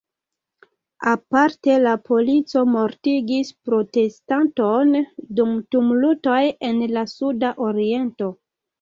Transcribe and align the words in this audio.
Aparte 1.11 1.75
la 1.83 1.93
polico 2.07 2.63
mortigis 2.77 3.53
protestanton 3.69 4.99
dum 5.43 5.55
tumultoj 5.77 6.43
en 6.73 6.87
la 6.99 7.09
sudaoriento. 7.17 8.37